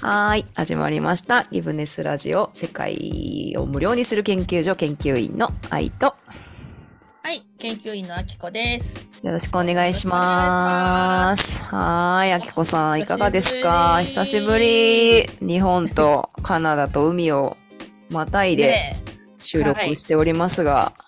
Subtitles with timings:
[0.00, 1.42] はーい、始まりました。
[1.50, 6.14] ギブネスラジオ、世界を無料にする研究所研究員の愛と、
[7.24, 9.08] はい、研究員のあきこです。
[9.24, 11.60] よろしくお願いします。
[11.64, 14.00] はーい、あきこさん、いかがですか？
[14.02, 15.22] 久しぶり。
[15.22, 15.28] り。
[15.40, 17.56] 日本とカナダと海を
[18.08, 19.02] またいでね
[19.40, 21.00] 収録しておりますが、え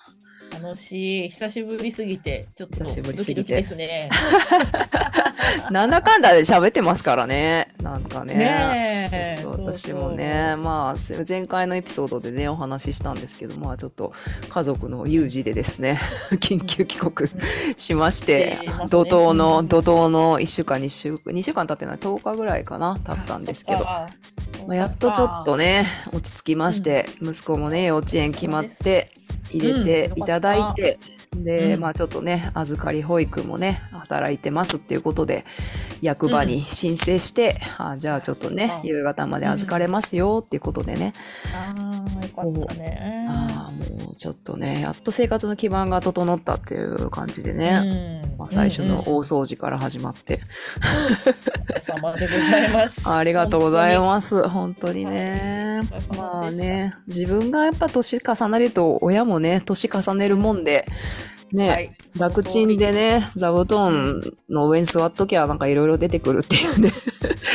[0.62, 1.28] 楽しい。
[1.30, 3.42] 久しぶりすぎて、ちょっと久しぶりドキすぎて。
[3.42, 4.10] ドキですね。
[5.70, 7.72] なんだかんだで喋ってますからね。
[7.82, 8.34] なんかね。
[8.34, 9.38] ねえ。
[9.40, 14.12] ちょっと私もね、まあ、前回のエピソードでね、お話ししたんですけど、まあ、ちょっと
[14.48, 15.98] 家族の有事でですね、
[16.40, 17.30] 緊急帰国
[17.76, 24.08] しましてね、怒涛の、うん怒涛の1週間、2週、2週間経ってない、10日ぐらいかな、経ったんですけど、あ
[24.66, 29.12] まあ、やっとちょっとね、落ち着きまして、息子もね、幼稚園決まって、
[29.52, 30.98] 入れていただいて、
[31.34, 31.80] で、うん。
[31.80, 35.44] まあちょっとね、預かり保育もね、働いてますっていうことで、
[36.02, 41.12] 役場に申請して、あじゃあちょっとね夕方まで預かれますよっていうことでね、
[41.54, 43.26] あーよかったね。
[43.28, 50.40] ああ、もうちょっとね、やっと生活の基盤が整ったっていう感じでね、うんまあ、最初の大掃除から始まって、
[51.26, 53.08] お疲れ様でございます。
[53.10, 54.00] ありがとうございす。
[54.00, 54.48] ます。
[54.48, 55.80] 本当にね。
[55.90, 60.86] はいまあね、自分がやっぱ年重ねると、親もね、年重ねるもんで、
[61.52, 66.92] ね、はい楽ちんでね、座布団の上に座っときゃなんかいろいろ出てくるっていうね、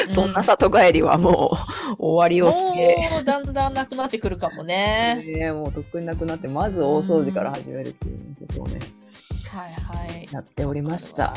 [0.09, 1.51] そんな里帰りはも
[1.91, 5.23] う 終わりをつけ、もうだんだんなくなってくるかもね。
[5.25, 8.79] ね、もうとっくになくなって、まず大掃除から始めるっていうことをね、
[9.51, 10.27] はいはい。
[10.31, 11.33] やっておりました。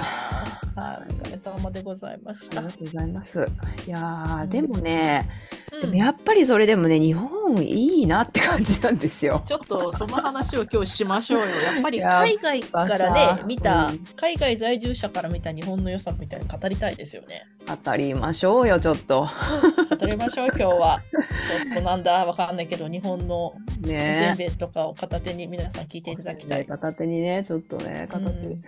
[0.74, 2.72] はい、お疲れ様でございましたありが。
[2.72, 3.48] とうございます。
[3.86, 5.28] いやでもね、
[5.72, 9.42] うんでもやっぱりそれでもね、日本いいなって感じなんですよ。
[9.44, 11.56] ちょっとその話を今日しましょうよ。
[11.60, 17.46] やっぱり海外からさね、見た、うん海外在住者から見た日本の良さみたいなの語りたいですよね。
[17.66, 19.28] 当たりましょうよ、ちょっと。
[19.98, 21.02] 語りましょう、今日は。
[21.12, 23.54] ちょっとなんだ、わかんないけど、日本のお
[23.84, 26.66] せんねべいとかを片手に皆さん聞いていただきたい。
[26.66, 28.62] 片手にね、ちょっとね、片手うん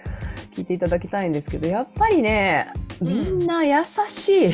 [0.52, 2.68] 聞いていただきたいんですけど、やっぱりね、
[3.00, 4.52] みんな優しい。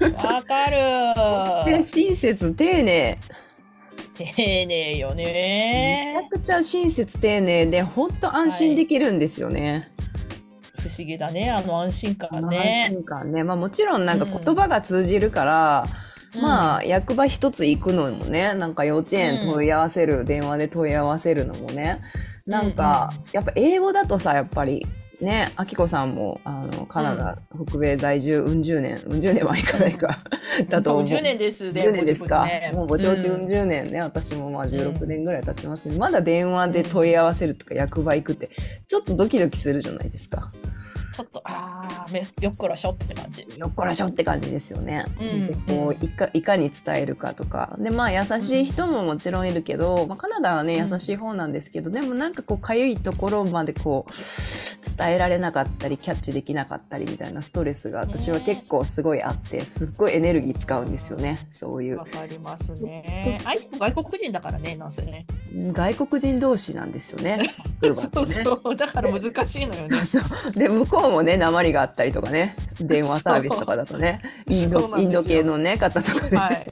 [0.24, 0.76] わかる
[1.16, 3.18] そして親切丁寧。
[4.16, 6.28] 丁寧よめちゃね。
[6.30, 9.90] くちゃ親切丁寧で、本当安心できるんですよね。
[10.78, 12.86] 不思議だね、あの安心感ね。
[12.90, 13.44] 心感ね。
[13.44, 15.84] まあもちろんなんかうん言葉が通じるから、
[16.40, 22.00] まあ、あ役場一つ行くのもねなんか幼稚園問い合わせる、電話で問い合わせるのもね
[22.46, 24.86] なんか、うんやっぱ英語だとさやっぱり
[25.20, 30.18] ねあきこさんもあのカナダ、北米在住うん十年うん十年はいかないか
[30.68, 31.08] だと思う。
[31.08, 31.82] 10年ですね。
[31.82, 38.50] 10年ですか、もうぼちぼちうん十年ね、私もまあ16年ぐらい経ちますけど、まだ電話で問い合わせるとか役場行くって
[38.86, 40.52] ちょっとドキドキするじゃないですか
[41.16, 43.46] ちょっと、ああ、めよっこらしょって感じ。
[43.56, 45.06] よっこらしょって感じですよね。
[45.18, 54.12] うんでこういかいかに伝えるかとかでまあ優しい人ももちろんいるけど、まあ、カナダはねうん優しい方なんですけど、でもなんかこうかゆいところまでこう
[54.96, 63.40] 伝えられなかったりキャッチできなかったりみたいなストレスが私は結構すごいあってすっごいエネルギー使うんですよねそういうわかりますね。
[63.78, 65.26] 外国人だからね、なんせね。
[65.72, 67.50] 外国人同士なんですよね。
[67.80, 69.88] バそうそう、だから難しいのよね。
[69.88, 72.56] そうそうで向こうもね鉛があったりとかね。
[72.80, 74.20] 電話サービスとかだとね。
[74.48, 76.66] インドインド系のね方とかね、はい。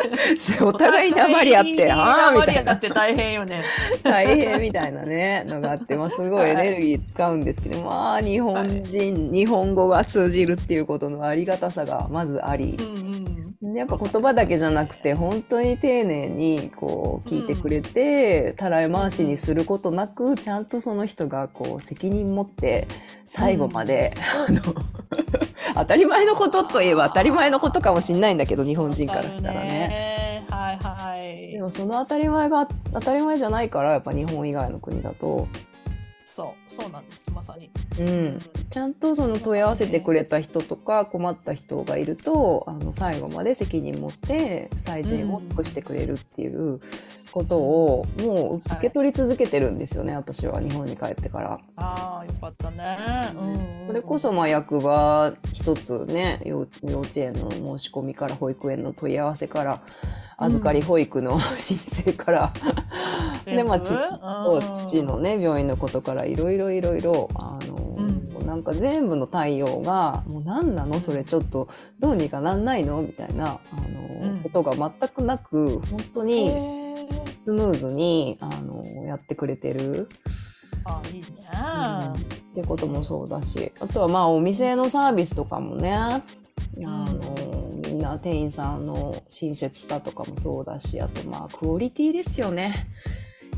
[0.64, 2.62] お互い鉛あってああみたいな。
[2.62, 3.62] だって大変よね。
[4.02, 12.76] 大変みたいなねのがあって、まあ、すごいエネルギー使うんですけど、まあ日本人、日本語が通じるっていうことのありがたさがまずあり。
[12.78, 12.88] う、んう
[13.36, 13.39] ん。
[13.62, 22.88] やっぱ言葉だけじゃなくて本当に丁寧にこう聞いてくれて、たらい回しにすることなくちゃんとその人がこう責任持って
[23.26, 24.14] 最後まで、
[24.48, 24.62] あの
[25.76, 29.68] 当たり前のことといえば当たり前のことかもしれないんだけど日本人からしたらね。
[29.68, 30.46] ね。
[30.48, 31.60] はいはいで。
[31.60, 35.48] もその当たり前が当たり前じゃないからやっぱ日本以外の国だと、
[36.30, 37.70] そう、そうなんです、まさに。
[37.98, 38.38] うん、
[38.70, 46.80] ちゃんとその問い合わせてくれた人とか困った人がいるとあの最後まで責任持って最善を尽くしてくれるっていう
[47.32, 51.60] ことをもう受け取り続けてるんですよね、私は日本に帰ってから。
[51.76, 52.96] ああ、よかったね。
[53.34, 53.86] うん。
[53.86, 59.80] それこそまあ役場一つね幼幼稚園の申し込みから保育園の問い合わせから
[60.38, 62.52] 預かり保育の申請から、
[63.44, 68.46] でまあ父そう父のね病院のことからいろいろいろいろあの、うん。
[68.46, 71.00] なんか全部の対応がもう何なの？
[71.00, 71.68] それちょっと
[72.00, 73.00] どうにかなんないの？
[73.00, 74.40] みたいなあの、うん。
[74.42, 76.50] ことが全くなく本当に
[77.34, 80.08] スムーズにあのやってくれてる。
[80.84, 81.26] あいいね。
[82.50, 86.20] ってこともそうだしあとはまあお店のサービスとかもねあ
[86.84, 92.88] のみんな店員さんの親切さとかもそうだしあとまあクオリティですよね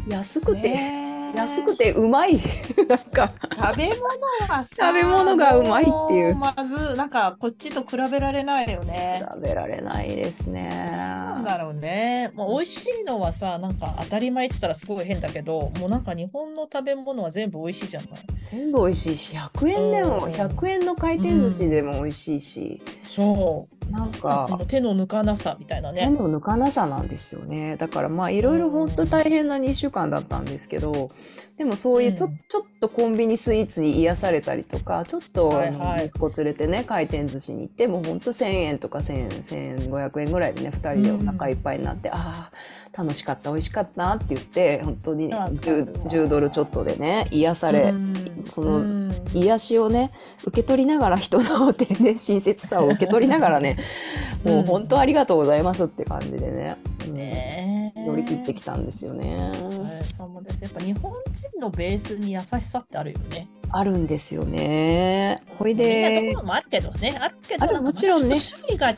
[0.08, 2.38] 安くて、ねえ安くてうまい
[2.88, 4.00] なんか食べ物
[4.46, 9.22] がさ食べ物がうまいっていうもまずなんかこっちと比べられないよね。
[9.26, 12.30] 食べられないですねなんだろうね。
[12.34, 18.20] もう美味しいのはさ、なんか当たり前って言ったらすごい変だけど、もうなんか日本の食べ物は全部美味しいじゃない。
[18.50, 23.81] 全部美味しいし100円でもうん100円の回転寿司でも美味しいし、そう。
[23.92, 26.10] なんこかの手の抜かなさみたいな手ね。
[26.10, 27.76] の抜かなさなんですよね。
[27.76, 31.10] だからまあいろいろ本当大変な2週間だったんですけど
[31.58, 32.38] でもそういうちょ,、うん。
[32.48, 36.06] ちょっとコンビニスイーツに癒されたりとかちょっとはいはい。
[36.06, 42.50] 息子連れてね回転寿司に行ってもう本当1,000円とか1,000 1500円ぐらいでね2人でお腹いっぱいになって、ああ
[42.96, 48.46] 楽しかった美味しかったって言って本当にわかる 10, わ10ドルちょっとでね癒され、うん。
[48.50, 49.12] そのうん。
[49.32, 50.10] 癒しをね
[50.44, 53.78] 受け取りながら人の手ね親切さを受け取りながらね
[54.44, 56.76] もう本当ありがとうございますって感じでね、
[57.06, 59.36] うんねえ乗り切ってきたんですよね。
[59.36, 63.48] はいそうですやっぱ日本人のベースに優しさってあるよね。
[63.70, 65.38] あるんですよね。
[65.58, 67.16] ほいでところもあるけどね。
[67.20, 68.96] あるけどもちろんね種類が違う、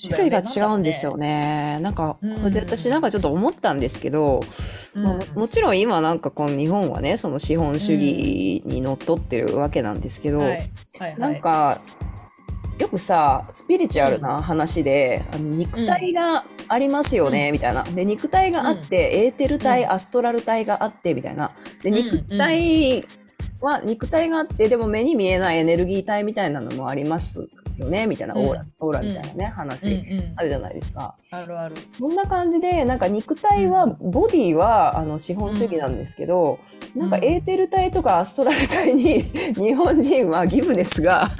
[0.00, 1.16] 種類が違うんですよ。
[1.16, 1.78] ね。
[1.80, 4.42] なんかで私なんかちょっと思ったんですけど、
[4.94, 10.42] ももちろん今なんかこの日本はねその資本主義にのっとってるわけなんですけど、
[11.18, 11.80] なんか
[12.78, 17.84] よくさスピリチュアルな話で、あの肉体がありますよね、みたいな。
[17.84, 19.90] で肉体があって、エーテル体、うん。
[19.92, 21.52] アストラル体があってみたいな。
[21.82, 23.04] でうん肉体
[23.60, 27.48] は肉体があってでも目に見えないエネルギー体みたいなのもあります
[27.78, 30.04] よねみたいなオーラ、うんオーラみたいなね、話、
[30.36, 31.16] あるじゃないですか。
[31.30, 31.76] あるある。
[31.98, 36.58] そんな感じでなんか肉体は、うボディはあの資本主義なんですけど、
[36.96, 37.00] ん。
[37.00, 41.30] なんかエーテル体とかアストラル体に日本人はギブネスが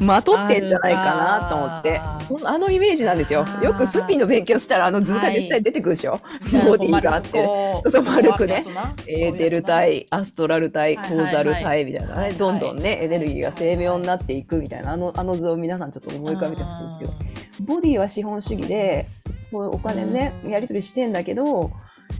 [0.00, 2.00] まとってんじゃないかなと思って。
[2.18, 3.44] そのあのイメージなんですよ。
[3.62, 6.20] よくスピの勉強したらあの図が絶対出てくるでしょ、
[6.66, 7.44] ボディがあって。
[7.82, 8.64] そうそう丸くね。
[9.06, 11.28] エーテル体アストラル体コはいはいはい。
[11.28, 17.12] ーザル体みたいなね、はいはいどんどんねエネルギーが精妙になっていくみたいなあのあの図を皆さんちょっと思い浮かべてほしいんですけど
[17.60, 19.06] ボディは資本主義で
[19.42, 20.50] そういうお金ね、うん。
[20.50, 21.70] やり取りしてんだけど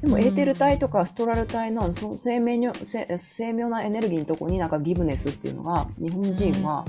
[0.01, 0.23] でもうん。
[0.23, 6.85] エーテル体とかストラル体のその精妙にせ精妙なエネルギーのとこになんかギブネスっていうのが日本人は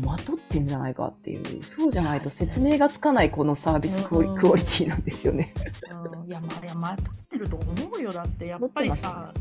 [0.00, 5.52] まとってんじゃないかっていうそうじゃないと説明がつかないこのサービスクオリ,、ティなんですよね。
[5.90, 8.12] うんいや、まあ、いや、まとってると思うよ。
[8.12, 9.32] だって、やっぱりさ、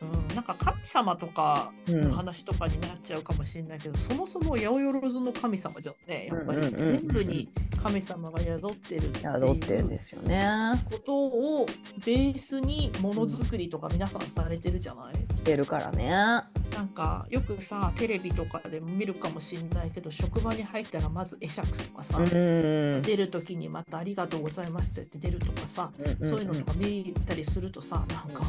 [0.00, 6.28] うん、なんか神様とかうんの話とかになっちゃうかもしれないけど、そもそも八百万の神様じゃんね。
[6.28, 7.48] やっぱり、うんうんうん全部に
[7.82, 10.82] 神様が宿ってるって宿ってんですよね。
[10.84, 11.66] ことを
[12.04, 16.10] ベースにものづくりとか皆さんされてるじゃない、してるからね。
[16.10, 25.90] なんかよくさテレビとかでも見るかもしれないけど職場に入ったらまず会釈とかさ、うん出る時にまたありがとうございましたって出るとかさ、
[26.22, 28.44] そういうのとか見たりするとさなんか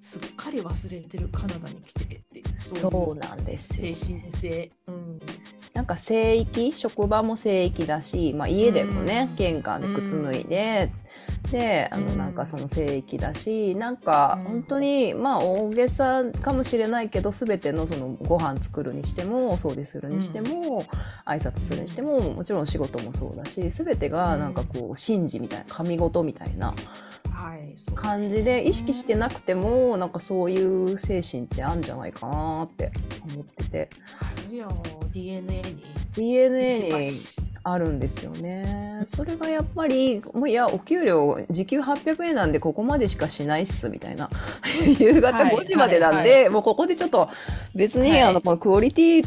[0.00, 4.20] すっかり忘れてるカナダに来てってそうなんですよ精。
[4.20, 5.20] 神性、うん、
[5.76, 9.36] なんか聖域職場も聖域だし、まあ、家でもね、うん。
[9.36, 10.90] 玄関で靴脱いで、
[11.50, 12.18] であのうん。
[12.18, 14.44] なんかその聖域だしなんかうん。
[14.44, 20.84] 本当にまあ大げさかもしれないけど全てのそのご飯作るにしてもお掃除するにしても、
[21.24, 26.74] 挨拶するにしてももちろん仕事もそうだし全てがなんかこう神事みたいな神事みたいな
[27.94, 32.92] 感じで意識してなくてもなんかそういう精神ってあるんじゃないかなって
[33.32, 33.90] 思ってて。
[35.12, 35.84] DNA に。
[36.14, 36.90] DNA に
[37.68, 39.02] あるんですよね。
[39.06, 44.30] それがやっぱりもういやお給料時給800円なんでここまでしかしないっすみたいな。
[45.00, 47.28] 夕方はい5時までなんで、はいもうここでちょっと
[47.74, 48.22] 別に、はい。
[48.22, 49.26] あのこのクオリティ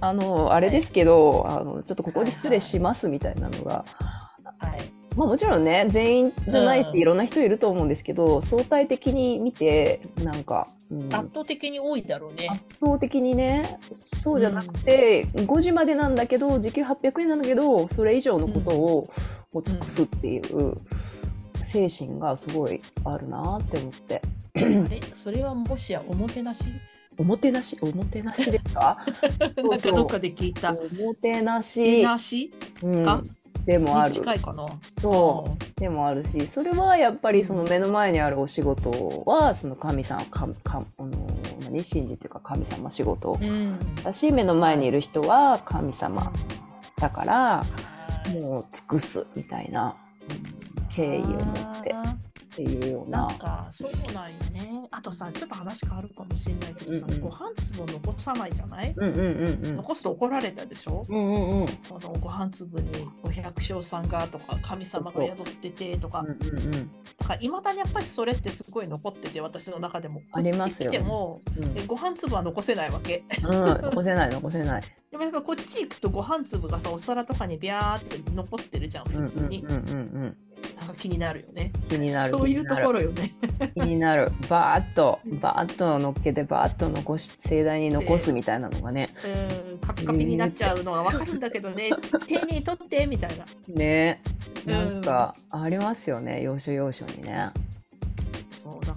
[0.00, 3.84] あのあれですけど、あのちょっとここで失礼しますみたいなのが、
[4.58, 6.98] はいまあもちろんね全員じゃないし、うん。
[7.00, 11.06] いろんな人いると思うんですけど相対的に見てなんか、うん。
[11.06, 12.48] 圧倒的に多いだろうね。
[12.50, 19.10] 圧倒的にねそうじゃなくて、5時までなんだけど時給800円なんだけどそれ以上のことを,、
[19.52, 20.76] を尽くすっていう
[21.62, 24.22] 精神がすごいあるなって思って。
[24.56, 26.64] あれそれはもしやおもてなし？
[27.18, 27.76] おもてなし？
[27.80, 28.98] おもてなしですか？
[29.40, 30.70] なんかどっかで聞いた。
[30.70, 32.52] おもてなおし、なし？
[32.82, 33.04] うん。
[33.04, 33.22] か、
[33.66, 34.10] でもある。
[34.10, 34.66] に近いかな。
[35.00, 35.80] そう。
[35.80, 41.10] でもあるしそれはやっぱりその目の前にあるお仕事はその神さんかかあの
[41.62, 43.38] 何信じっていうか神様仕事。
[43.40, 43.78] うん。
[44.02, 46.32] だし目の前にいる人は神様
[46.98, 47.64] だから
[48.32, 49.96] もう尽くすみたいな
[50.94, 51.92] 敬意を持って。
[51.92, 52.14] あ
[52.62, 53.26] っていうような。
[53.26, 54.88] なんかそうなんよね。
[54.90, 59.76] あとさ、ちょっと話変わるかもしれないけどさ、うんうんご飯粒を残さないじゃない、うんうんうんうん。
[59.76, 61.66] 残すと怒られたでしょ、うんうんうん。
[61.66, 62.90] このご飯粒に
[63.22, 66.72] お百姓さんがとか神様が宿っててとかうんうんうん。
[66.72, 74.82] だからいまだにやっぱりそれってすごい残ってて私の中でもありますよ来てもうんえご飯粒は残せないわけうん、残せない残せない。
[75.10, 80.22] でもやっぱこっち行くとご飯粒がさお皿とかにビャーって残ってるじゃん普通に、うんうんうん。
[80.22, 80.36] なんか
[80.98, 82.30] 気になるよね気になる。
[82.30, 83.34] そういうところよね
[83.74, 84.30] 気になる。
[84.48, 89.10] バーッと、バーッと乗っけて、バーッと残し、盛大に残すみたいなのがね。
[89.24, 91.90] うんカピカピになっちゃうのはわかるんだけどね
[92.26, 94.22] 丁寧に取ってみたいなね。
[94.66, 96.42] うんなんか、ありますよね。
[96.42, 97.50] 要所要所にね。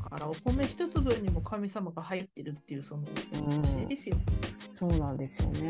[0.10, 4.16] からお米一粒にも神様が入ってるっていうそのうん教えですよ、
[4.74, 5.70] そうなんですよね。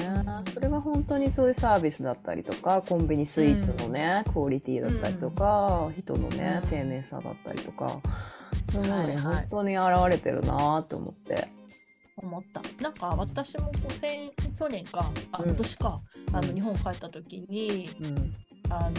[0.54, 6.70] それが本当にそういうサービスだったりとか、コンビニスイーツのね、クオリティだったりとか、人のね、うん。
[6.70, 8.00] 丁寧さだったりとか、
[8.72, 9.36] そういうものにはいはい。
[9.36, 11.48] 本当に現れてるなと思って。
[12.18, 12.62] 思った。
[12.84, 13.72] なんか私も
[14.58, 15.50] 去年かあうん。
[15.50, 16.02] 今年か、
[16.34, 16.48] あうん。
[16.48, 18.34] の日本帰った時にうん。
[18.70, 18.96] あの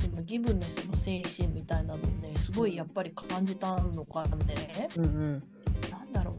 [0.00, 5.42] そのギブネスの精神みたいなのをねすごいやっぱり感じたのかね、うんうん。
[5.90, 6.32] なんだろ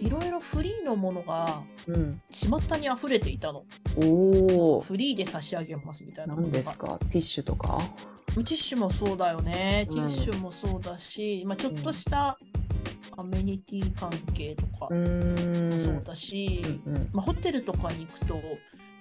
[0.00, 2.20] ういろいろフリーのものがうん。
[2.30, 3.64] 巷に溢れていたの
[3.96, 4.80] おお。
[4.80, 6.98] フリーで差し上げますみたいなものが何ですか？
[6.98, 7.80] ティッシュとか？
[8.26, 9.86] ティッシュもそうだよね。
[9.88, 12.36] うんティッシュもそうだし、まあ、ちょっとした
[13.16, 14.90] アメニティ関係とか。
[14.90, 14.94] も
[15.80, 18.34] そうだし、うんうんまあ、ホテルとかに行くと、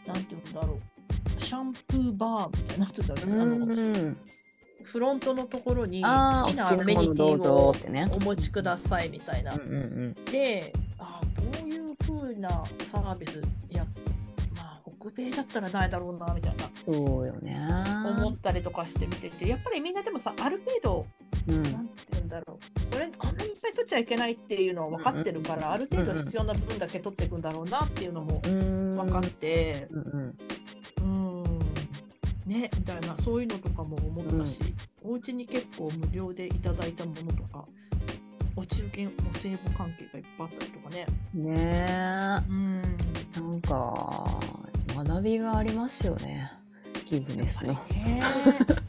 [0.08, 0.95] なんていうんだろう、
[1.40, 4.18] シャンプーバーみたいな、なんていうんだろう、あのうん
[4.84, 7.76] フロントのところに好きなアメニティを。
[8.16, 9.54] お持ちくださいみたいな。
[9.54, 9.60] うん。
[9.60, 9.76] うんう
[10.22, 10.26] ん。
[10.32, 12.50] で、あーこういう風な
[12.90, 13.42] サービス、
[13.72, 13.84] いや、
[14.56, 16.70] まあ、北米だったらないだろうな、みたいな。
[16.86, 17.60] そうよね。
[18.18, 21.06] 思ったりとかして見ててやっぱりみんなでもさある程度
[21.48, 21.64] うん。
[21.64, 22.94] なんて言うんだろう。
[22.94, 28.92] これこんなにいっぱい取っちゃいけないっていうのは分かってるから、ある程度必要な分だけ取っていくんだろうなっていうのもうん。
[28.92, 29.88] 分かって。
[29.92, 30.38] うんうんうん
[32.46, 34.60] ねみたいなそういうのとかも思ったし、
[35.04, 37.66] お家に結構無料でいただいたものとか
[38.56, 41.06] お中元お歳暮関係がいっぱいあったりとかね。
[41.34, 42.82] ねうん。
[43.36, 44.40] えなんか
[44.96, 46.52] 学びがありますよね
[47.06, 47.74] ギブネスの。
[47.74, 48.22] ね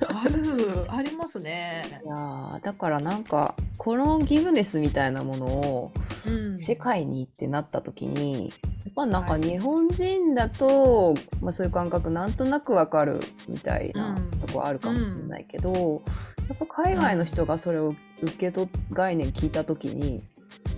[0.09, 1.85] あるありますね。
[2.05, 5.93] いやーだからなんかこのギブネスみたいなものを
[6.27, 6.57] うん。
[6.57, 8.55] 世界にってなった時にや
[8.91, 9.43] っぱなんかはい。
[9.43, 14.31] 日本人だと、まあ、そういう感覚なんとなくわかるみたいなうん。
[14.41, 16.03] とこあるかもしれないけど、
[16.49, 20.23] やっぱ海外の人がそれを受け取っ概念聞いた時に、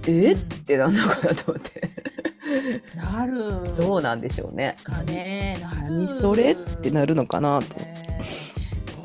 [0.06, 0.40] えうん。
[0.40, 1.90] ってなんのかなと思って
[2.94, 3.76] なる。
[3.76, 4.76] どうなんでしょうね。
[4.82, 8.18] かね何それってなるのかなとね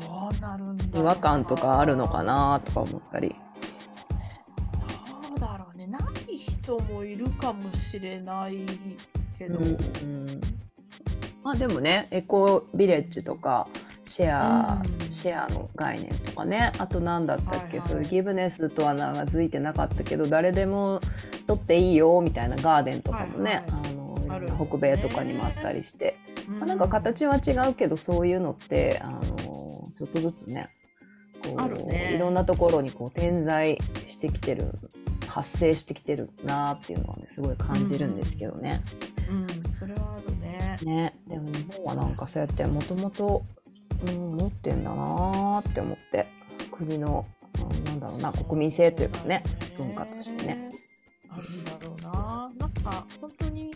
[0.00, 3.34] どうなるんだ違和感とかあるのかなとか思ったり。
[5.28, 5.86] どうだろうね。
[5.86, 5.98] な
[6.28, 8.64] い人もいるかもしれない
[9.38, 9.76] けど、うん。
[11.42, 13.68] まあでもねエコビレッジとか
[14.04, 15.10] シェア、うん。
[15.10, 16.72] シェアの概念とかね。
[16.78, 17.88] あと何だったっけ、はいはい。
[17.88, 21.00] そういうギブネスとは名が付いてなかったけど誰でも
[21.46, 23.64] 取っていいよみたいなガーデンとかもね、はいはい。
[23.68, 26.16] あのある北米とかにもあったりして、
[26.48, 30.68] うまあ、なんか形は違うけどそういうのってあのちょっとずつね
[31.42, 32.12] こあるね。
[32.14, 34.72] いろんなところにこう点在してきてる
[35.28, 38.82] 発生してきてるなっていうのはねすごい感じるんですけどね。
[39.28, 39.32] う
[39.68, 39.72] ん。
[39.72, 40.78] それはあるね。
[40.82, 41.14] ね。
[41.28, 43.44] でも日本はなんかそうやってもともと
[44.12, 46.26] 持ってんだなーって思って。
[46.70, 47.24] 国の
[47.58, 49.44] うんなんだろうな国民性というかね
[49.76, 50.70] 文化としてね。
[51.30, 52.50] あるんだろうな。
[52.58, 53.72] なんか本当に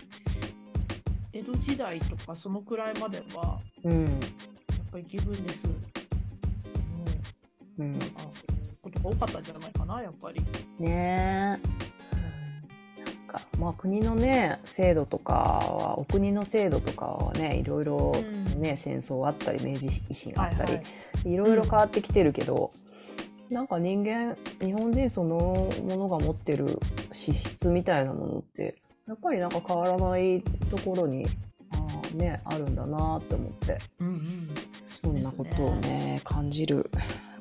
[1.33, 4.05] 江戸時代とかそのくらいまではうん。
[4.05, 4.11] やっ
[4.91, 5.75] ぱりギブネスの
[7.79, 8.23] うん、なんか
[8.83, 10.41] ことが多かったんじゃないかなやっぱり。
[10.79, 11.88] ねえ
[13.29, 18.15] かまあ国のね制度とかはお国の制度とかはねいろいろ
[18.59, 20.79] ね、戦争あったり明治維新あったり、は
[21.25, 21.37] いい。
[21.37, 22.71] ろいろ変わってきてるけど、
[23.51, 26.81] なんか人間日本人そのものが持ってる
[27.13, 31.27] 資質みたいなものってやっぱりなんか変わらないところに
[31.71, 33.79] あー、ね、あるんだなって思って。
[34.01, 34.19] うんうん。
[34.85, 36.91] そんなことをね感じる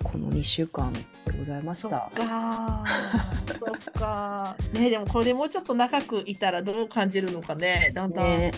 [0.04, 0.94] この2週間
[1.28, 1.82] でございまし。
[1.82, 8.52] そったかーそっかーねでもこれでもうちょっと長くいたらどう感じるのかねだんだんね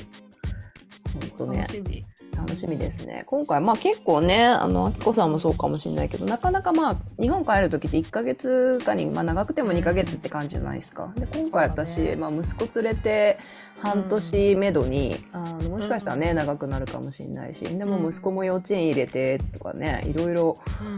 [1.38, 2.06] 本当ね楽しみ。
[2.40, 3.24] 楽しみですね。
[3.26, 11.12] 今回、まあ結構ね、あの、あきこさんもそうかもしれないけど、なかなかまあ、日本帰る時って1ヶ月かに、まあ長くても2ヶ月って感じじゃないですか。
[11.18, 13.40] で、今回私、まあ息子連れて、
[13.82, 20.58] 半年めどに、あのもしかしたらね、長くなるかもしれないしでも息子も幼稚園入れてとかねいろいろ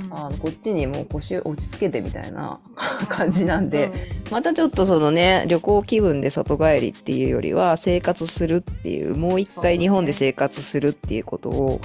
[0.09, 2.59] あのこっちにもう腰落ち着けてみたいな
[3.07, 3.91] 感じなんで、
[4.31, 11.81] またちょっとそのね旅行気分で里帰りっていうよりは生活するっていうもう一回日本で生活するっていうことを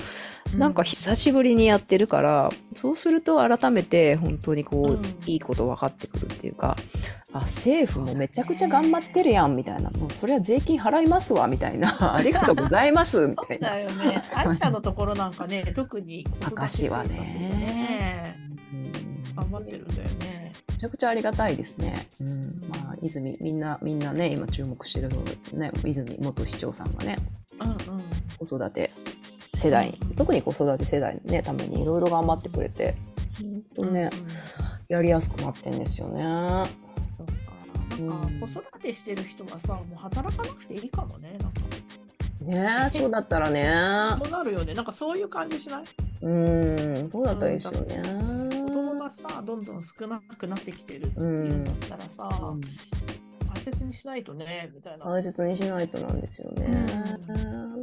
[0.55, 6.77] なんか久しぶりにやってるからそうすると改めて本当にこう、うんいいこと分かってくるっていうか
[7.33, 13.71] あ政府もめちゃくちゃ頑張ってるやんみたいなもうそれは税金払いますわみたいな ありがとうございますみたいな。
[13.71, 14.23] だよね。
[14.31, 16.27] 歯医者のところなんかね、 特に
[16.57, 18.37] 明石はねね
[18.73, 20.53] うん頑張ってるんだよね。
[20.69, 22.07] めちゃくちゃありがたいですね。
[22.21, 25.23] うん、まあ、泉、みんな、みんなね、今注目してるの
[25.55, 27.17] ね、泉元市長さんがね、
[27.61, 27.77] うんうん。
[28.39, 28.91] 子育て
[29.57, 32.95] 世代に、特に子育て世代のね、ためにいろいろ頑張ってくれて、
[33.77, 34.27] ほんとねうんうん
[34.89, 36.23] やりやすくなってんですよね。
[37.17, 41.37] そうかなんか子育てしてる人はさ、もう働かなくていいかもね。
[41.41, 41.61] なんか
[42.43, 43.69] ねえ、そうだったらね。
[44.23, 44.75] そうなるよね。
[44.75, 45.85] なんかそういう感じしない？
[46.23, 48.03] うん、そうだったらいいですよね。
[48.67, 52.61] 子供がさ、どんどん少なくなってきてるっていうんだったらさ、うん
[53.53, 55.07] 大切にしないとね、みたいな。
[55.07, 56.87] 大切にしないとなんですよね。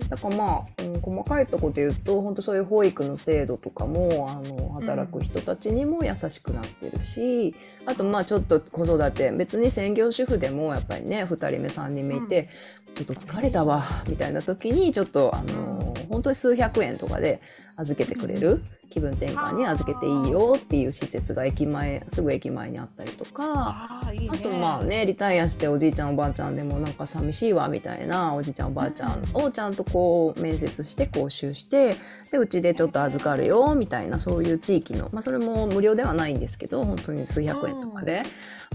[0.10, 7.55] だからまあ、うん、細かいところで言うと本当そういう保育の制度とかもあの働く人たちにも優しくなってるし、
[7.86, 12.50] あとまあちょっと子育て別に専業主婦でもやっぱりね2人目3人目いて、
[12.95, 17.41] ちょっと疲れたわみたいな時にちょっとあの本当に数百円とかで
[17.75, 18.62] 預けてくれる？
[18.89, 24.00] 気分転換に預けていいよっていう施設が駅前すぐ駅前にあったりとか。
[24.03, 24.30] あね。
[24.32, 31.96] あとまあねリタイアしておじいちゃんおばあちゃんでもなんか寂しいわみたいなおじいちゃんおばあちゃんをちゃんとこう面接して講習して
[32.32, 38.22] でうちでちょっと預かるよみたいなそういう地域のまあそれも無料ではないんですけど本当に数百円とかで、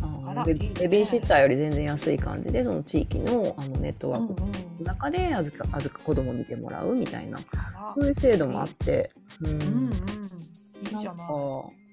[0.03, 7.39] あのベビーシッターより全然安い感じでその地域のあのネットワークのうんうん中で預か預か子供見てもらうみたいな
[7.95, 9.11] そういう制度もあって。
[9.41, 9.93] うんうんうん。
[10.81, 11.27] いいじゃない。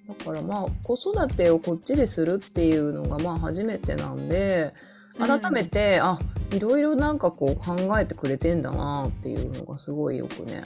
[0.07, 4.73] だからまあ子育てをこっちでするっていうのがまあ初めてなんで
[5.17, 6.19] 改めて、あ
[6.51, 10.63] いろいろなんかこう考えてくれてんだなっていうのがすごいよくね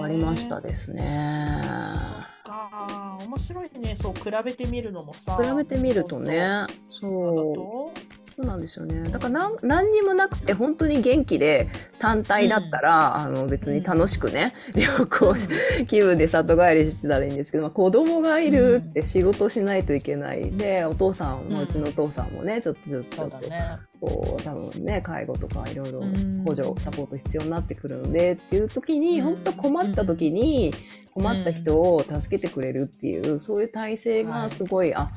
[0.00, 1.58] ありましたですね。
[2.48, 3.18] か。
[3.26, 3.94] 面白いね。
[3.94, 5.38] そう比べてみるのもさ。
[5.40, 6.66] 比べてみるとね。
[6.88, 8.07] そう
[8.38, 9.02] そうなんですよね。
[9.10, 15.34] だから何にもなくて本当に元気で単体だったら、あの別に楽しくね旅行
[15.88, 20.52] 気分で里帰りしてたらいいんですけど、まあ、子供がいるって仕事しないといけない。
[20.52, 23.76] でお父さんも、うんうちのお父さんもねちょっとちょっとそうだね。
[24.00, 26.44] こう多分ね介護とかいろいろうん。
[26.46, 29.24] 補助サポート必要になってくるのでっていう時に、うん。
[29.34, 30.72] 本当困った時に
[31.12, 35.10] 困った人を助けてくれるっていうそういう体制がすごい、あ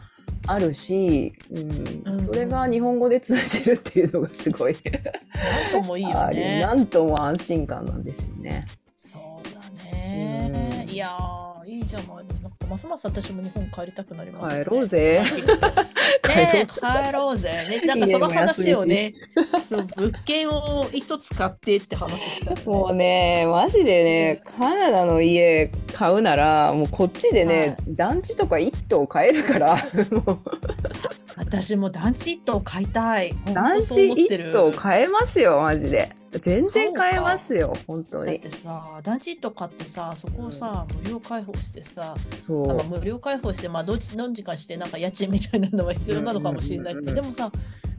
[0.48, 2.20] あるし、うんうん。
[2.20, 4.76] それが日本語で通じるっていうのがすごい。
[5.74, 6.62] なんともいいよね。
[6.62, 8.66] なんとも安心感なんですよね。
[8.98, 9.60] そうだ
[9.92, 10.84] ね。
[10.86, 10.90] うん。
[10.90, 12.50] いやーいいじゃないですか。
[12.70, 14.64] ますます私も日本帰りたくなりますね。
[14.64, 15.24] 帰ろうぜ。
[16.28, 17.50] ね 帰ろうぜ。
[17.70, 19.14] ね、なんかその話をね、
[19.70, 29.78] そう物件を一つ買ってって話したよね、 もうね、マジでね、カナダの家買うなら、もうこっちでね、団地とか一棟買えるから、
[31.36, 33.34] 私も団地一棟買いたい。
[33.54, 36.21] 団地一棟買えますよ、マジで。
[36.40, 38.50] 全然買えますよ、本当にだって。
[38.50, 42.84] さ、団地一棟買ってさ、そこをさ、無料開放してさ、そうまあ、。
[42.84, 47.52] 無料開放して、まあ、どっち、どっちかして、なんか家賃みたいなのは必要なのかもしれないけど、うんうんうんでもさ、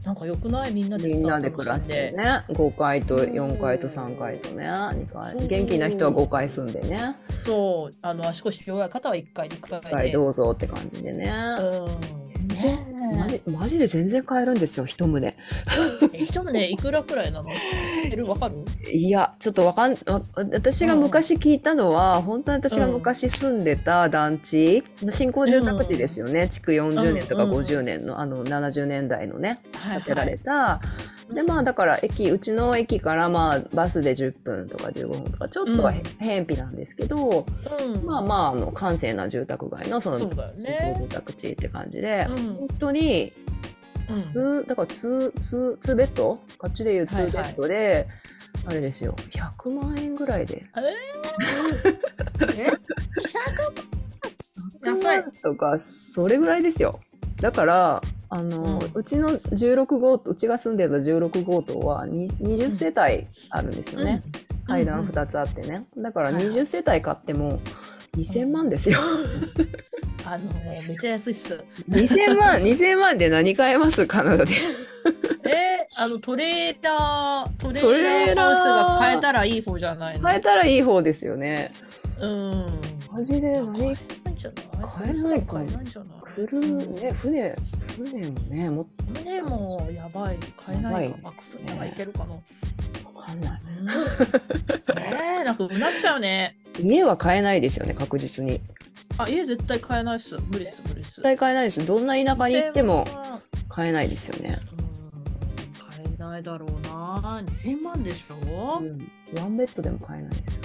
[0.05, 0.73] なんか良くない？
[0.73, 5.47] みんなでさ、みんなで暮らしてね、5階と4階と3階とね、2階。
[5.47, 9.89] 元気な人は5階住んでね、そう、あの足腰弱い方は1階、2階1で。
[9.91, 11.31] 階どうぞって感じでね。
[11.59, 15.17] うん、全然ねマジマジで全然買えるんですよ、一棟。
[15.19, 15.33] え
[16.17, 17.49] 一棟ね、いくらくらいなの？
[17.55, 17.61] 知
[18.01, 18.27] 知ってる？
[18.27, 18.55] わかる？
[18.91, 30.81] いや、ちょっとわかん、わ私が昔聞いたのは、本当に私が昔住んでた団地、新興住宅地ですよね、築40年とかうんうん50年の、あの、70年代のね、はい建てられた。
[31.33, 37.45] で、まあ、だから駅、うちの駅から、まあ、バスで10分とか15分とか、ちょっとはへ、辺鄙なんですけど、
[37.81, 42.37] うん、まあまあ、あの、閑静な住宅街の、その、そ住宅地って感じで、うん。
[42.55, 43.31] 本当に、
[44.09, 44.15] うん。
[44.15, 46.37] ツーだからツーツーツーベッド？
[46.57, 48.07] こっちでいう two bed で、
[48.65, 49.15] あれですよ。
[49.31, 50.65] 100万円ぐらいで。
[52.41, 53.93] え100
[54.83, 56.99] 安い万とかそれぐらいですよ
[57.43, 64.23] だからあの、ううんちの16号うちが住んでた16号棟はに20世帯あるんですよね、
[64.65, 65.85] 階段2つあってね。
[65.97, 66.45] だからはいはい。
[66.45, 67.59] 20世帯買っても
[68.15, 68.97] 2000万ですよ。
[70.25, 71.65] あのめっちゃ安いっす。
[71.89, 74.07] 2000万 2000万で何買えます？
[74.07, 74.53] カナダで。
[75.43, 80.29] えー、あのトレーラートレーラーハウスが買えたらいい方じゃないの？
[80.29, 81.73] 変えたらいい方ですよね。
[82.21, 82.65] うん。
[83.11, 83.93] マジで何？
[84.43, 87.01] じゃない買えないかも買えないんじゃない？
[87.03, 87.55] ね船
[87.95, 90.37] 船もねもっ胸もやばい。
[90.57, 91.17] 買えないか
[91.67, 92.25] な、まあ、いけるかな。
[92.25, 92.33] と
[93.17, 93.51] わかんない。
[93.51, 93.59] ね。
[95.41, 96.55] えなんかうなっちゃうね。
[96.79, 98.61] 家は買えないですよね確実に。
[99.17, 100.35] あ家絶対買えないっす。
[100.51, 101.09] 無理っす無理っす。
[101.11, 101.85] 絶対買えないです。
[101.85, 103.41] どんな田舎に行っても2000万。
[103.69, 104.59] 買えないですよね。
[104.77, 104.83] うん
[105.79, 107.41] 買えないだろうな。
[107.45, 110.61] 2000万でしょ、うん、ワンベッドでも買えないですよ。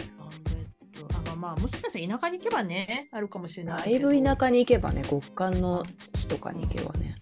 [1.38, 7.16] まあまあもしかしたら田舎に行けばねあるかもしれないだいぶ田舎舎に行けばね極寒の地とかに行けばね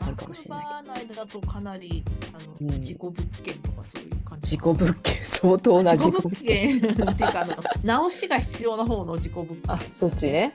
[0.00, 2.80] あるかもしれないだとかなりあの、うん。
[2.80, 4.50] 事故物件とかそういう感じ。
[4.52, 6.78] 事故物件 相当な事故物件。
[6.78, 9.62] っていうかあの直しが必要な方の事故物件。
[9.70, 10.54] あ そっちね。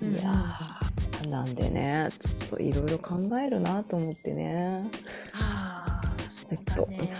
[0.00, 4.84] うんいやーなんでねちょっといろいろ考えるなと思ってね。
[5.34, 7.12] ああそうだね。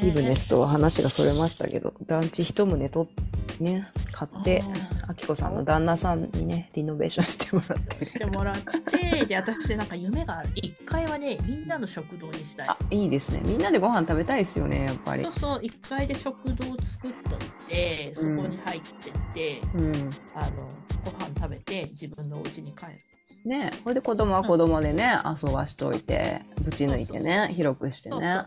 [0.00, 3.06] リブネスとは話がそれましたけど団地一棟と
[3.60, 4.62] ね買って
[5.06, 8.06] あきこさんの旦那さんにねリノベーションしてもらって。
[8.06, 10.48] してもらってで私なんか夢がある。
[10.50, 12.68] 1階はねみんなの食堂にしたい。
[12.68, 13.40] あいいですね。
[13.44, 15.22] みんなでご飯食べたいですよねやっぱり。
[15.22, 20.10] そうそう1階で食堂を作っといてそこに入ってって、うん。
[20.34, 20.68] あの
[21.04, 22.92] ご飯食べて自分のお家に帰る。
[23.44, 28.14] ねこれで子供は子供でね、遊ばしといてぶち抜いてね広くしてね。
[28.14, 28.46] そうそう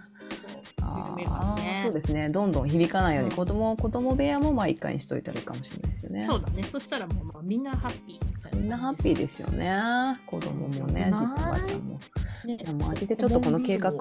[0.98, 2.30] あ夢がーねそうですね。
[2.30, 3.36] どんどん響かないようにうん。
[3.36, 6.24] 子供、子供部屋もまあ一回にしといたらいいかもしれないですよね。
[6.26, 6.64] そうだね。
[6.64, 8.58] そしたらもう、まあ、みんなハッピーみたいな。
[8.60, 10.20] みんなハッピーですよね。
[10.26, 12.00] 子供もねなじいちゃんばあちゃんも。
[12.46, 12.58] ね。
[12.62, 13.92] いやマジでちょっとこの計画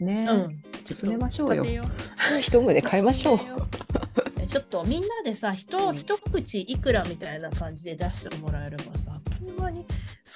[0.00, 0.62] ね、うん。
[0.84, 1.64] 進めましょうよ。
[2.40, 3.36] 一棟で買いましょう。
[3.36, 3.38] う
[4.52, 9.71] ちょっとみんなでさ人うん一口いくらみたいな感じで出してもらえればさあっという間に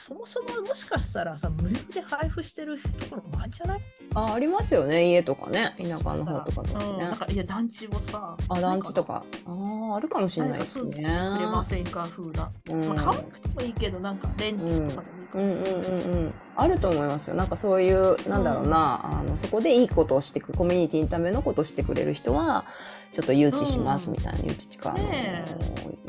[0.07, 3.81] そもそももしかしたらさ無料で配布してるところもあるんじゃない？
[4.15, 5.11] あありますよね。
[5.11, 5.75] 家とかね。
[5.79, 9.51] 田舎の方とかだとうん、ねなんかいや団地をさあ団地とかあ
[9.93, 10.93] ああるかもしれないですね。
[10.93, 12.07] くれませんか？
[12.09, 12.89] 風な、うん。
[12.89, 15.03] まあ、買わなくてもいいけどなんかレンタとかでもいいか
[15.35, 17.37] うんうんもしれない、うんうんあると思いますよ。
[17.37, 22.65] なんかそういうなんだろうな、あのそこでいいことをしてくコミュニティのためのことをしてくれる人は
[23.13, 25.45] ちょっと誘致しますみたいな、誘致地下の、ね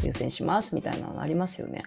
[0.03, 1.83] 優先しますみたいなのありますよね。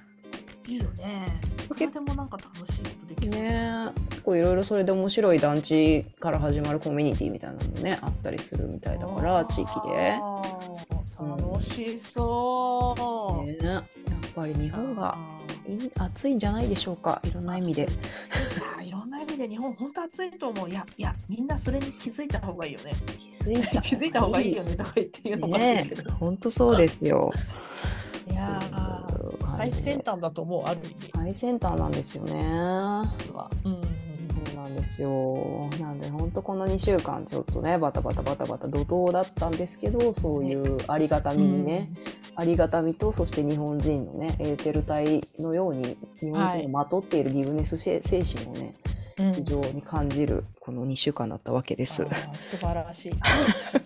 [0.66, 1.40] いいよね。
[1.64, 10.20] いくらでもなんか楽しいことできそう、ね結構いろいろそれで面白い団地から始まるコミュニティみたいなのもねあったりするみたいだから地域で。
[11.18, 13.85] 楽しそう、ね、やっ
[14.35, 15.18] ぱり日本が
[15.99, 17.20] 暑いんじゃないでしょうか。
[17.25, 17.88] いろんな意味で。
[18.83, 20.70] いろんな意味で日本本当暑いと思う。
[20.70, 22.92] いやいやみんなそれに気づいた方がいいよね。
[23.18, 27.33] 気づいた気づいた方がいいよねとか言って言うのもね本当そうですよ。
[28.31, 28.99] いやー
[29.61, 31.11] 最先端だと思うある意味。
[31.14, 32.33] 最先端なんですよね。
[33.35, 33.51] は。
[33.64, 33.81] うん。
[33.83, 35.68] そうなんですよ。
[35.79, 41.90] なんで本当この2週間ちょっとねバタバタバタバタ怒涛だったんですけどそういうありがたみにね、
[42.37, 48.89] ありがたみとそして日本人のねエーテル体のように日本人をまとっているギブネス精精神をね、うん
[49.35, 52.04] 非常に感じるこの2週間だったわけです。
[52.04, 52.06] あ。
[52.06, 53.12] ー素晴らしい。
[53.12, 53.20] 素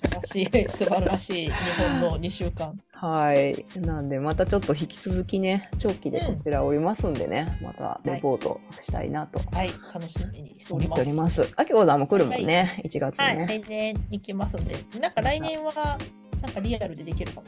[0.01, 0.69] 晴らしい。
[0.71, 1.47] 素晴らしい。
[1.49, 2.79] 日本の2週間。
[2.93, 3.65] はい。
[3.81, 9.41] なんで、またちょっと引き続きね、長期でこちらおりますんでね、またレポートしたいなと。
[9.55, 9.71] はい。
[9.93, 11.03] 楽しみにしております。
[11.03, 11.53] おります。
[11.57, 13.37] あきこさんも来るもんね、1月はい。
[13.47, 15.99] 来年行きますんで、なんか来年は、
[16.45, 17.47] なんかリアルでできるかも。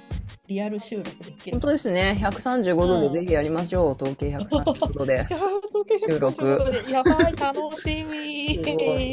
[0.48, 5.26] リアル収録できる本当ですね、135度でぜひやりましょう、統計135度で。
[6.08, 8.54] 収録やばい、楽しみ。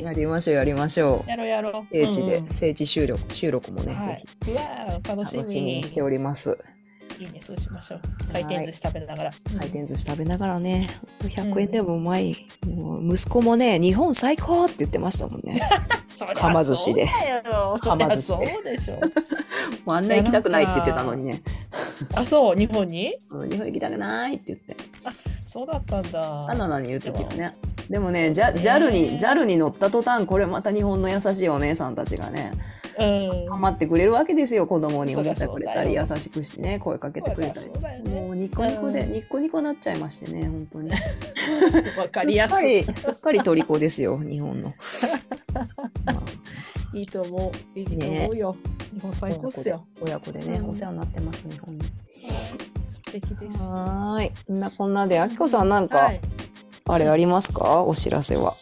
[0.04, 1.30] やりましょう、やりましょう。
[1.30, 1.74] やろうやろう。
[1.92, 6.58] 聖地で、うん聖地収録収録もね、はいぜひうわー楽しみ楽しみにしております。
[7.20, 8.02] いいね、そうしましょう。
[8.32, 9.32] 回転寿司食べながら。
[9.58, 10.88] 回転寿司食べながらね、
[11.22, 12.38] ほんと100円でもうまい。
[12.66, 15.62] もう息子もね、日本最高って言ってましたもんね。
[16.36, 19.00] はま寿司ではま寿司でそうでしょ。
[19.86, 21.42] もうあんな行きたくないって言ってたのにね。
[22.14, 23.16] あ、そう、日本に？
[23.30, 24.76] うん日本行きたくないって言って。
[25.48, 26.46] そうだったんだ。
[26.50, 27.56] カナダにいる時はね。
[27.90, 32.52] でもね、ジャ JAL に、JAL に乗った途端、これまた日本の優しいお姉さんたちがね、
[33.00, 33.04] う
[33.46, 33.48] ん。
[33.48, 37.70] 構ってくれるわけですよ、子供におもちゃくれたり、優しくしてね、声かけてくれたり。
[37.70, 40.92] ねもうニコニコで、うんニッコニコなっちゃいましてね、本当に。
[41.98, 42.68] わかりやすすっかい。
[42.68, 44.74] り、すっかり虜ですよ、日本の。
[46.06, 46.22] まあ
[46.94, 47.80] いいと思う。
[47.80, 48.56] いいと思うよ。
[48.94, 49.86] 日本最高っすよ。
[50.02, 51.84] 親子でね、うんお世話になってます、日本に。
[52.12, 53.60] 素敵です。
[53.60, 54.32] はーい。
[54.48, 56.22] こんなこんなで、あきこさんなんか、はい。
[56.86, 57.84] あれありますか？
[57.84, 58.56] お知らせは。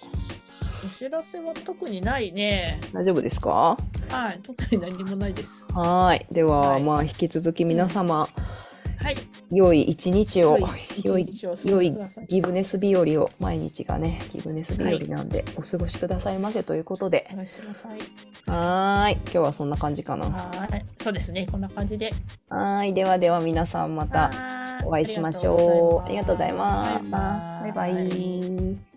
[0.86, 2.80] お知らせは特にないね。
[2.94, 3.78] 大丈夫ですか？
[4.10, 4.39] はい。
[4.44, 5.65] 特に何もないです。
[5.74, 6.26] はーい。
[6.34, 8.30] では、はいまあ、引き続き皆様、
[9.02, 9.18] はい。
[9.52, 10.58] 良い一日を、
[11.04, 11.28] 良い
[11.66, 11.98] 良い。
[12.28, 17.52] ギブネス日和を毎日がねギブネス日和なんで、お過ごしくださいませということでお願いい。
[18.50, 20.86] はーい今日はそんな感じかなははい。
[21.02, 21.48] そうですね。
[21.52, 22.14] こんな感じで。
[22.50, 24.32] ーいではでは皆さんまた
[24.86, 28.90] お会いしましょうありがとうございますバイバイ